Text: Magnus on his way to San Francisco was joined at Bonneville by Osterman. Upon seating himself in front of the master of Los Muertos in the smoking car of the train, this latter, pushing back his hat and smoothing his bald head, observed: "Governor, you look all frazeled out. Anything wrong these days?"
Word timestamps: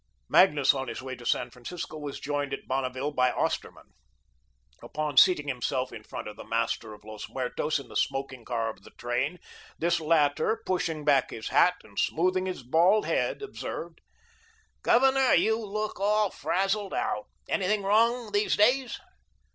Magnus 0.29 0.73
on 0.73 0.87
his 0.87 1.03
way 1.03 1.15
to 1.15 1.27
San 1.27 1.51
Francisco 1.51 1.95
was 1.95 2.19
joined 2.19 2.53
at 2.55 2.65
Bonneville 2.67 3.11
by 3.11 3.29
Osterman. 3.31 3.93
Upon 4.81 5.15
seating 5.15 5.47
himself 5.47 5.93
in 5.93 6.01
front 6.03 6.27
of 6.27 6.35
the 6.37 6.43
master 6.43 6.95
of 6.95 7.03
Los 7.03 7.29
Muertos 7.29 7.77
in 7.77 7.87
the 7.87 7.95
smoking 7.95 8.43
car 8.43 8.71
of 8.71 8.81
the 8.81 8.89
train, 8.97 9.37
this 9.77 9.99
latter, 9.99 10.59
pushing 10.65 11.05
back 11.05 11.29
his 11.29 11.49
hat 11.49 11.75
and 11.83 11.99
smoothing 11.99 12.47
his 12.47 12.63
bald 12.63 13.05
head, 13.05 13.43
observed: 13.43 14.01
"Governor, 14.81 15.35
you 15.35 15.63
look 15.63 15.99
all 15.99 16.31
frazeled 16.31 16.95
out. 16.95 17.27
Anything 17.47 17.83
wrong 17.83 18.31
these 18.31 18.57
days?" 18.57 18.99